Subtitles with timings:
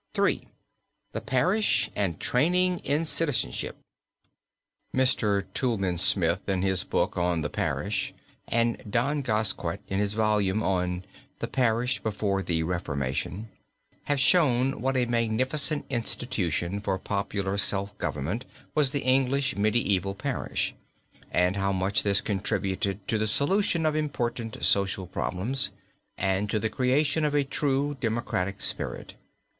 [0.17, 0.47] III.
[1.11, 3.77] THE PARISH, AND TRAINING IN CITIZENSHIP.
[4.95, 5.45] Mr.
[5.53, 8.11] Toulmin Smith, in his book on "The Parish,"
[8.47, 11.05] and Dom Gasquet, in his volume on
[11.37, 13.49] "The Parish Before the Reformation,"
[14.05, 20.73] have shown what a magnificent institution for popular self government was the English medieval parish,
[21.29, 25.69] and how much this contributed to the solution of important social problems
[26.17, 29.13] and to the creation of a true democratic spirit.